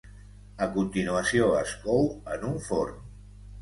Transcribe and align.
A 0.67 0.67
continuació 0.77 1.53
es 1.61 1.77
cou 1.87 2.13
en 2.39 2.51
un 2.53 2.61
forn. 2.71 3.03